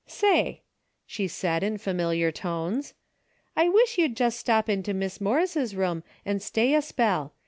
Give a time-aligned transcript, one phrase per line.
[0.23, 0.63] "Say,"
[1.05, 2.95] she said in familiar tones,"
[3.55, 7.35] I wish you'd jes' step into Mis' Morris' room and stay a spell.